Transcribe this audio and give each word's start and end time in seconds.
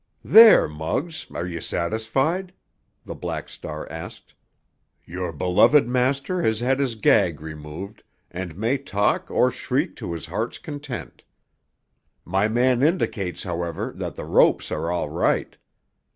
"There, 0.25 0.67
Muggs, 0.67 1.27
are 1.31 1.45
you 1.45 1.61
satisfied?" 1.61 2.53
the 3.05 3.13
Black 3.13 3.47
Star 3.49 3.87
asked. 3.91 4.33
"Your 5.05 5.31
beloved 5.31 5.87
master 5.87 6.41
has 6.41 6.59
had 6.59 6.79
his 6.79 6.95
gag 6.95 7.39
removed, 7.39 8.01
and 8.31 8.57
may 8.57 8.79
talk 8.79 9.29
or 9.29 9.51
shriek 9.51 9.95
to 9.97 10.13
his 10.13 10.25
heart's 10.25 10.57
content. 10.57 11.23
My 12.25 12.47
man 12.47 12.81
indicates, 12.81 13.43
however, 13.43 13.93
that 13.95 14.15
the 14.15 14.25
ropes 14.25 14.71
are 14.71 14.89
all 14.91 15.09
right. 15.11 15.55